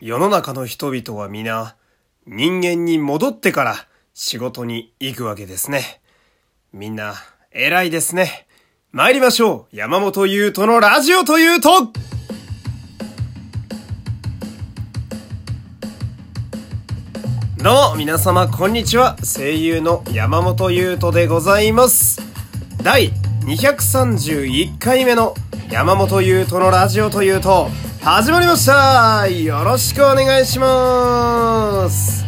[0.00, 1.76] 世の中の人々は皆
[2.26, 3.76] 人間に戻ってから
[4.12, 6.00] 仕事に行くわけですね。
[6.72, 7.14] みんな
[7.50, 8.46] 偉いですね。
[8.92, 9.76] 参りましょう。
[9.76, 11.92] 山本優斗のラジオというと。
[17.56, 19.16] どうも皆様こんにちは。
[19.22, 22.20] 声優の山本優斗でございます。
[22.82, 23.10] 第
[23.46, 25.34] 231回目の
[25.74, 27.68] 山本優斗のラジオというと
[28.00, 29.26] 始まりました。
[29.26, 32.24] よろしくお願いします。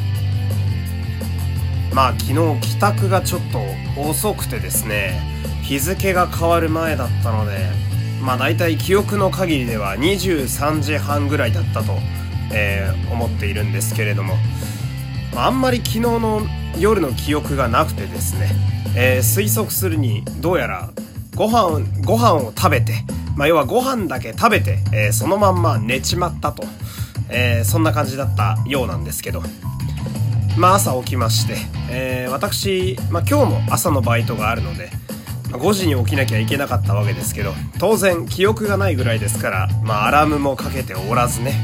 [1.94, 3.60] まあ昨日帰宅がちょっと
[4.00, 5.20] 遅くてですね
[5.62, 7.68] 日付が変わる前だったので
[8.20, 11.92] まあ大体記憶の限りでは23時半ぐらいだったと、
[12.52, 14.34] えー、思っているんですけれども
[15.36, 16.40] あんまり昨日の
[16.80, 18.50] 夜の記憶がなくてですね、
[18.96, 20.90] えー、推測するにどうやら
[21.36, 23.04] ご飯ご飯を食べて、
[23.36, 26.64] まあ、要はご飯だけ食べて、えー、そのまんま寝ちまったと、
[27.28, 29.42] えー、そんな感じだったようなんですけど、
[30.56, 31.56] まあ、朝起きまして、
[31.90, 34.90] え私、まあ、今日も朝のバイトがあるので、
[35.50, 41.54] まあ、5時に起きなきゃいけなかったわけですけど当然記憶がないぐらいですから、まあ、アラームもかけておらずね。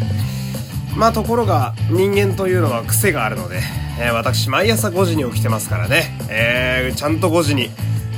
[0.94, 3.60] まあところが人間というのは癖があるので、
[3.98, 7.70] えー、私毎朝5時に起きてますからね、えー、ちゃんと5時に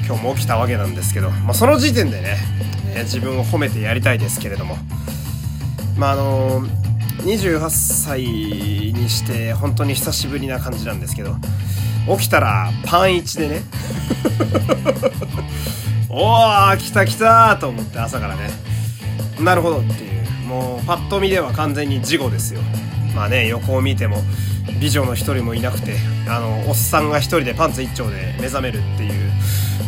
[0.07, 2.37] 今日も起きたわけなんですけど、まあ、その時点でね、
[2.95, 4.79] え、自分を褒めてやりたいですけれども。
[5.97, 6.63] まああの、
[7.23, 11.37] 28歳にして本当に久しぶりな感じなんですけど
[12.19, 13.63] 起きたらパン1でね。
[16.11, 18.51] おー来た来たと思って朝からね。
[19.41, 20.25] なるほどっていう。
[20.47, 22.61] もうパッと見では完全に事後ですよ。
[23.17, 24.23] まあね横を見ても
[24.81, 25.97] 美女の一人もいなくて
[26.29, 29.33] あのおっさんが一人でパンツ一丁で目覚めるっていう。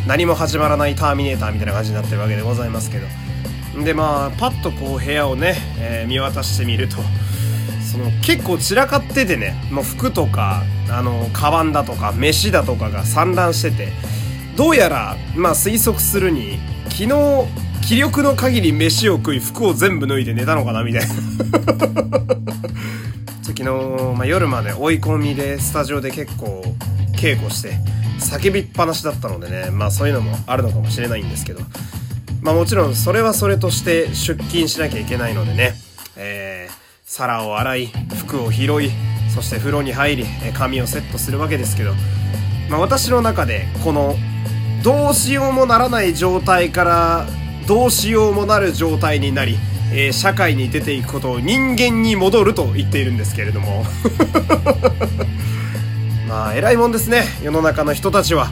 [0.06, 3.06] 何も始まらないターミネーターみたいな感じになってるわけでございますけど。
[3.84, 6.96] でまあパッとこう部屋をね、えー、見渡してみると
[7.92, 13.88] その結構散らかっててねもう服とかあのカバンだとか飯だとかが散乱してて
[14.56, 17.10] どうやらまあ推測するに昨日
[17.86, 21.08] 気力の限り飯を食い服を全部脱いで寝たのかなみたいな。
[23.42, 23.64] 昨日、
[24.14, 26.62] まあ、夜まで追い込みでスタジオで結構
[27.16, 27.72] 稽古して
[28.20, 31.60] 叫びっぱなしだったのでねまあそういうのもあるのかもしれないんですけど
[32.42, 35.74] まあもちろんそれはそれとして出勤しなきゃいけないのでね
[36.18, 38.90] えー、皿を洗い服を拾い
[39.34, 41.92] そして風呂に入り髪をセットするわけですけど
[42.70, 44.16] まあ私の中でこの
[44.82, 47.26] どうしようもならない状態から
[47.66, 49.56] どうしようもなる状態になり、
[49.92, 53.84] えー、社会に出ていくことを人間に戻ると言っているんですけれども。
[56.28, 58.48] まあ偉いもんですね世の中の人たちは。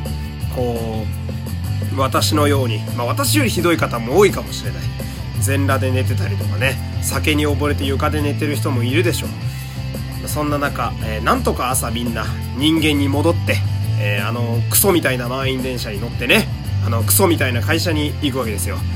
[0.54, 4.82] こう私のように、まあ、私よりひどい方も多いかもしれない。
[5.40, 6.76] 全裸で寝てたりとかね。
[7.02, 9.26] 酒に溺れて床で寝てる人もいるでしょ
[10.24, 10.28] う。
[10.28, 12.24] そんな中、えー、なんとか朝みんな
[12.56, 13.58] 人間に戻って、
[14.00, 16.48] えー、あのクソみたいな満員電車に乗ってね。
[16.86, 18.78] あのクソみたいな会社に行くわけですよ。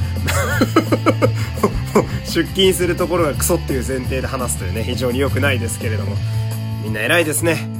[2.24, 6.16] 出勤するところがクソっていう前提で話すというね非常に良くないですけれども。
[6.82, 7.77] みんな偉いですね。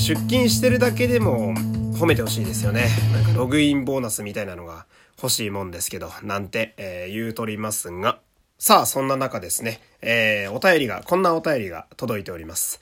[0.00, 1.52] 出勤してるだけでも
[1.92, 2.88] 褒めてほしいですよね。
[3.12, 4.86] なんかログインボーナスみたいなのが
[5.22, 8.18] 欲しいもんですけどなんて、えー、言うとりますが。
[8.58, 12.80] さあそんな中ですね、えー、お便りがこんなお便りが届いております。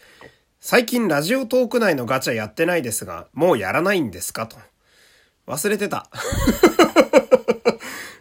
[0.61, 4.57] 最近ラジオトーク内のガチャやってないですがもうやらないんですかと。
[5.49, 6.09] 忘れてた。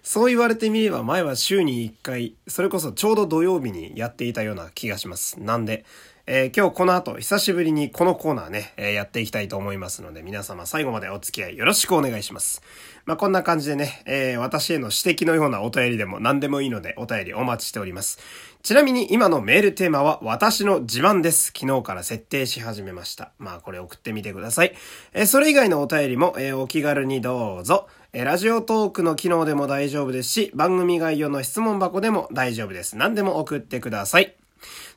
[0.02, 5.40] そう言われてみれば前は週に1回、それこそちょうど土曜日にやっていたような気がします。
[5.40, 5.85] なんで、
[6.30, 12.62] えー、今日この後久しぶりにこのコーナーね、えー、やっていきたいと思いますので皆様最後までお付き合いよろしくお願いします。
[13.06, 18.20] まあ、こんな感じでね、えー、私への指摘のようなお便りでも何でもいいのでお便りお待ちしております。
[18.62, 21.54] ちなみに今のメールテーマは私の自慢です。
[21.58, 23.32] 昨日から設定し始めました。
[23.40, 24.76] まあこれ送ってみてください。
[25.14, 27.88] えそれ以外のお便りも、えお気軽にどうぞ。
[28.12, 32.97] えラジオトークの機能でも大丈夫ですし、番組概要の質問箱でも大丈夫です。
[32.97, 34.36] 何でも送ってください。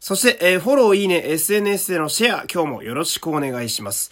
[0.00, 4.10] そして、えー、フォロー、いいね、SNS でのシェア、今日もよろしくお願いします。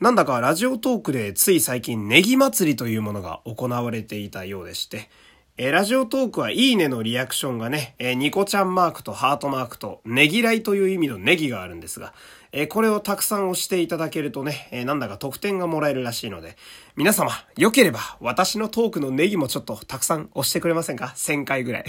[0.00, 5.10] なんだかラジオトークでつい最近ネギ祭りというものが行われていたようでして、
[5.56, 12.14] えー、ラジオトークはいいねのリアクションがね、えー、ニコちゃんマークとハートマークとネギライという意味のネギがあるんですが、
[12.52, 16.56] えー、これをたくさん押していただけるとね、えなんだか得点がもらえるらしいので、
[16.94, 21.84] 皆様、良ければ私のトークのネギもちょっとたくさん押してくれませんか ?1000 回ぐらい。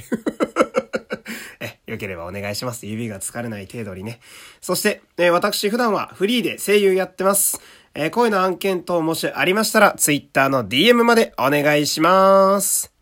[1.89, 2.85] え、良ければお願いします。
[2.85, 4.19] 指が疲れない程度にね。
[4.61, 7.59] そして、え私普段はフリーで声優やってます。
[7.95, 12.93] えー、声の案件等もしありましたら、Twitter の DM までお願いします。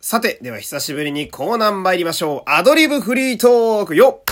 [0.00, 2.50] さて、では久しぶりにコーナー参りましょう。
[2.50, 4.22] アドリブフリートークよ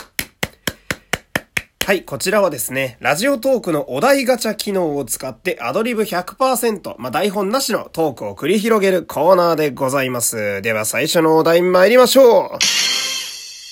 [1.88, 10.61] はい、こちらはですね、ラジオトークのお題ガチャ機能を使ってアドリブ100%、まあ、台本なしのトークを繰り広げるコーナーでございます。
[10.61, 12.58] では最初のお題参りましょう。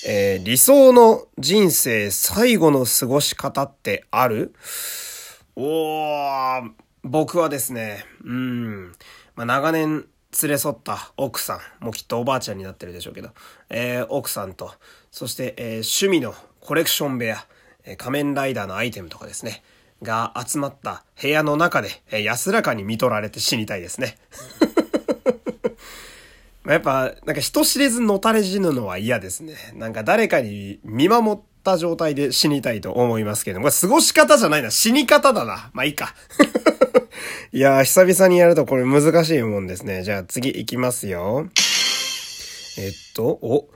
[0.07, 4.55] えー、理想の人生最後の過ごし方ってある？
[5.55, 6.71] おー、
[7.03, 8.93] 僕はですね、うん、
[9.35, 10.07] まあ、長年
[10.41, 13.29] 連れ添った奥さん、もうきっとおばあちゃんになってるでしょうけど、
[13.69, 14.73] えー、奥さんと、
[15.11, 17.45] そして、えー、趣味のコレクション部屋、
[17.95, 19.63] 仮面ライダーのアイテムとかですね、
[20.03, 24.17] が集まった部屋の中で、え安らかに見取られて死にたいですね。
[26.67, 29.55] やっぱ、なんか人知れずのたれ死ぬのは嫌ですね。
[29.73, 34.69] なんか誰かに見守った状態で死にたいと思いますけども、これ過ごし方じゃないな。
[34.69, 35.69] 死に方だな。
[35.73, 36.13] まあいいか。
[37.53, 40.03] いやー、久々にやるとこれ難しいもんですね。
[40.03, 41.47] じゃあ次行きますよ。
[42.77, 43.69] えっと、お、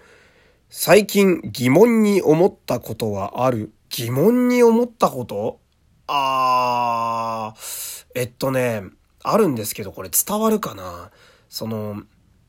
[0.70, 5.60] 最近疑問に思ったことはある疑問に思ったこと？
[6.08, 8.84] あー、えっとね、
[9.22, 11.12] あるんですけど、これ伝わるかな？
[11.50, 12.04] その、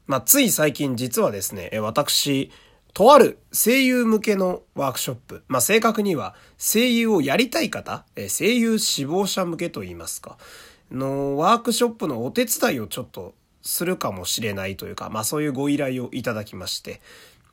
[0.07, 2.53] まあ、つい最近実はですね、私、
[2.95, 5.43] とある声優向けのワークショップ。
[5.49, 10.39] まあ、正確には声優をやりたい方、声優志望者向けと言いますか、
[10.91, 17.01] のワークショップのお手伝いをちょっとするかもしれないというか、まあそういうご依頼をいただきまして、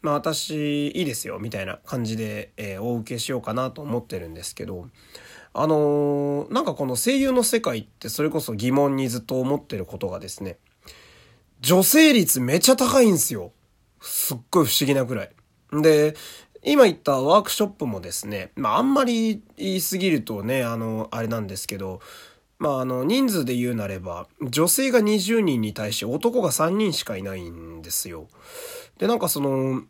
[0.01, 4.88] まあ私いいですよみたいな感じで、えー、お受けしようかなと思ってるんですけど
[5.54, 10.57] あのー、なんかこの声優の世界ってそれこそ疑問にずっと思ってることがですね
[11.62, 13.51] 女性率めちゃ高いんですよ。
[14.01, 15.31] すっごい不思議なくらい。
[15.74, 16.16] で、
[16.63, 22.00] 今言ったワークショップもですね、まああんまり言い過ぎるとね、あの、あれなんですけど、
[22.60, 28.28] まああの、人数で言うなれば、女性が20人に対して男が3人しかいないんですよ。
[29.00, 29.81] で、なんかその、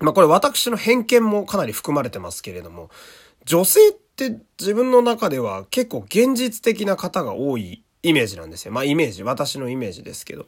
[0.00, 2.90] まあこれ私の偏見もかなり含まれてますけれども、
[3.44, 8.72] 女性って自分の中では結構現実的な方が多いイメージなんですよ。
[8.72, 10.46] まあイメージ、私のイメージですけど。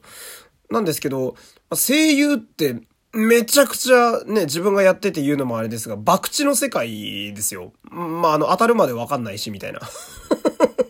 [0.69, 1.35] なんですけど、
[1.73, 2.81] 声優って
[3.13, 7.71] めちゃくちゃね、自分がやってて言うのもあれですが、博打の世界ですよ。
[7.89, 9.79] まああの、当たるまでわかんないし、みたいな。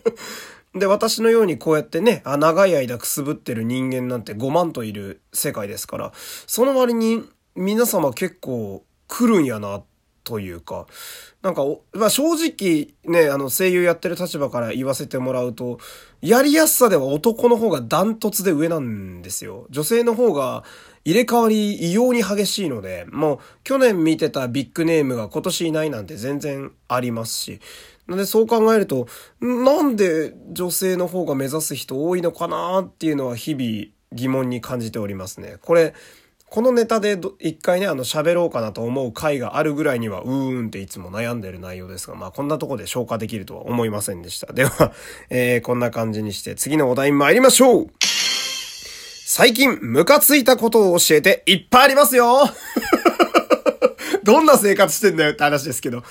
[0.78, 6.12] で、私のようにこうやってね、あ長い間くすぶってる人間なんて5万といる世界ですから、
[6.46, 7.22] その割に
[7.54, 9.82] 皆様結構来るんやな、
[10.26, 10.86] というか、
[11.40, 15.78] なんか、まあ、正直ね、あの声優やってる立場から言わせてもらうと、
[16.20, 19.68] やりやすさでは男の方がダントツで上なんですよ。
[19.70, 20.64] 女性の方が
[21.04, 27.60] 入れ替わり異様に激しいので、もう去年見てたビッグネームが今年いないなんて全然ありますし、
[28.06, 29.08] なんでそう考えると、
[29.40, 35.56] なんで女性の方が目指す人多いのかなっていうのは日々疑問に感じておりますね。
[35.62, 35.94] これ、
[36.48, 44.52] このネタで一回ね、あの喋ろうかなと思う回があるぐらいには、うーんっていつも悩んでる内容ですが、まあこんなとこで消化できるとは思いませんでした。
[44.52, 44.92] では、
[45.28, 47.86] えー、こんな感じにして次のお題参りましょう
[49.28, 52.48] 最近ムカついたことを教えていっぱいありますよ
[54.22, 56.04] どんな生活してんだよって話ですけど。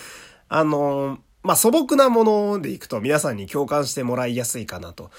[0.49, 5.11] あのーまあ素朴なものでいくと皆さんに共感してもらいやすいかなと。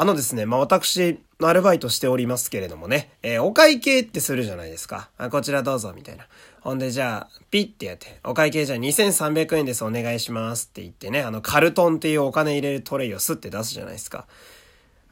[0.00, 5.10] あのですね、まあ私の、アルバイトしておりますけれどもね、えー、お会計ってするじゃないですか。
[5.18, 6.28] あ、こちらどうぞ、みたいな。
[6.60, 14.26] ほんで、じゃあ、ピッてやって、お会計じゃあ2300円です、お願いしますって言ってね、あの、カルトンっていうお金入れるトレイをスッて出すじゃないですか。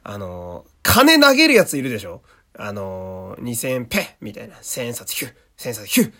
[0.03, 2.21] あのー、金投げるやついるでしょ？
[2.57, 4.55] あのー、2000円ペみたいな。
[4.55, 6.13] 1000円札ヒュッ、1000円札ヒュッ。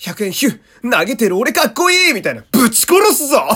[0.00, 0.50] 100円ヒュ
[0.82, 2.42] ッ投げてる俺かっこいいみたいな。
[2.50, 3.46] ぶち殺すぞ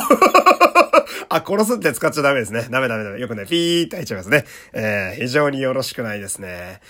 [1.30, 2.68] あ、殺すって使っちゃダメですね。
[2.70, 3.18] ダメダメダメ。
[3.20, 4.44] よくね、ピーって入っちゃいますね。
[4.74, 6.80] えー、非常によろしくないですね。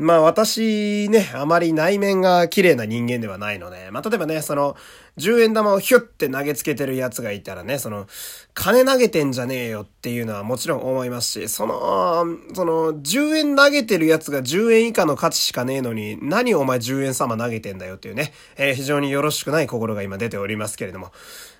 [0.00, 4.74] まあ私ね、あまり内面が綺麗な人間ではないので、まあ例えばね、その、
[5.18, 8.06] 10円玉をヒュッて投げつけてるやつがいたらね、その、
[8.54, 21.12] 金投げてんじゃねえよっていうのはもちろん思いますし、その、その、10円投げてるやつが10円以下の価値しかねえのに、何お前10円様投げてんだよっていうね、えー、非常によろしくない心が今出ておりますけれども、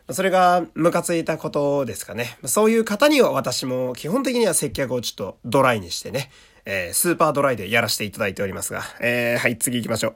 [0.09, 2.39] それがムカついたことですかね。
[2.47, 6.31] そういう方には私も基本的には接客をちょっとドライにしてね、
[6.73, 10.13] えー、スーパードライでやらせていただいておりますが、えー、はい、次行きましょう。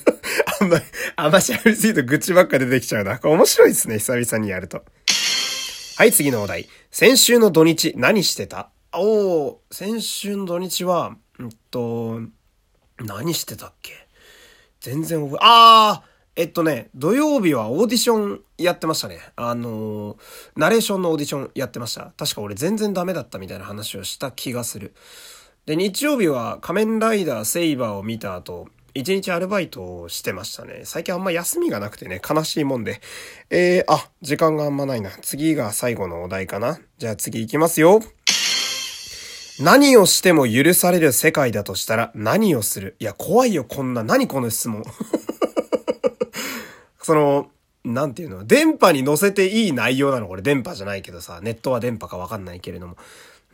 [0.62, 0.84] あんまり、
[1.16, 3.18] あんましゃべりすぎると愚痴ばっか出てきちゃうな。
[3.18, 4.82] これ面白いですね、久々にやると。
[5.98, 6.66] はい、次のお題。
[6.90, 8.70] 先週の土日何してた？
[8.94, 12.22] おー、先週の土日は、うんと、
[12.98, 13.92] 何してたっけ？
[14.80, 19.20] 全然覚え、あーえっとね、土曜日はオーディションやってましたね。
[19.36, 20.16] あのー、
[20.56, 22.14] ナレーションのオーディションやってました。
[22.16, 24.94] 確か俺全然ダメだったみたいな話をした気がする。
[25.70, 30.80] で、日曜日は仮面ライダーセイバーを見た後、一日アルバイトをしてましたね。
[30.82, 33.00] 最近あんま休みがなくてね、悲しいもんで。
[33.50, 35.10] えー、あ、時間があんまないな。
[35.22, 36.80] 次が最後のお題かな。
[36.98, 38.00] じゃあ次行きますよ。
[39.60, 42.96] 何をしても許される世界だとしたら何をする？
[42.98, 44.02] いや、怖いよ、こんな。
[44.02, 44.82] 何この質問。
[47.00, 47.48] その、
[47.84, 48.44] なんていうの？
[48.44, 50.26] 電波に乗せていい内容なの？
[50.26, 52.96] これ電波じゃないけどさ、ネットは電波かわかんないけれども。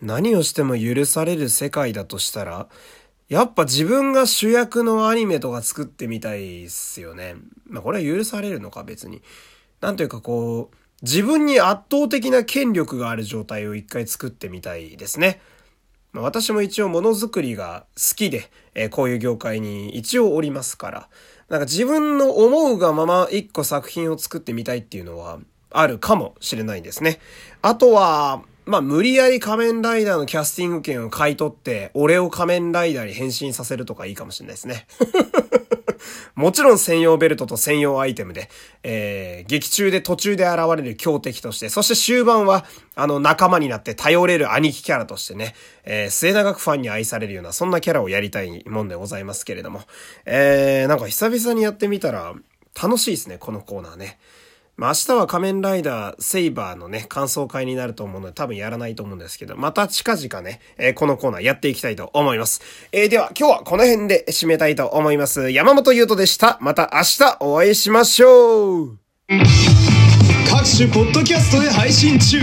[0.03, 2.69] 何をしても許される世界だとしたら、
[3.29, 7.37] やっぱ自分が主役のアニメとか作ってみたいっすよね。
[7.67, 9.23] まあこれは許されるのか別に。
[9.81, 15.41] なんというかこう、自分に圧倒的な権力がある状態を一回作ってみたいですね。
[16.13, 21.09] まあ、私も一応ものづくりが好きで、えー、こういう業界に一応おりますから、
[21.49, 25.39] なんか自分の思うがまま一個作品を作ってみたいっていうのは
[25.71, 27.21] あるかもしれないですね。
[27.61, 34.89] あとは、まあ、無理やり仮面ライダーのキャスティング権を買い取って、俺を仮面ライダーに変身させるとかいいかもしれないですね。
[36.35, 38.51] もちろん専用ベルトと専用アイテムで、
[38.83, 45.55] えー、劇中で途中で現れる強敵として、そして終盤は、あの、仲間になって頼れる兄貴キャラとしてね、
[45.85, 49.83] えー、末永くファンに愛されるような、そんなキャラをやりたいもんでございますけれども、
[50.25, 52.35] えー、なんか久々にやってみたら、
[52.81, 54.19] 楽しいですね、このコーナーね。
[54.77, 62.61] まあ、明日は仮面ライダーセイバーのね、感想会になると思うので多分やらないと思うんですけど、また近々ね、えー、このコーナーやっていきたいと思います。
[62.93, 65.51] えー、では今日はこの辺で締めたいと思います。
[65.51, 66.59] 山本優斗でした。
[66.61, 72.39] また明日お会いしましょう各種ポッドキャストで配信中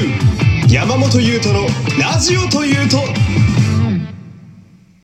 [0.70, 1.68] 山本優斗の
[2.02, 2.98] ラジオというと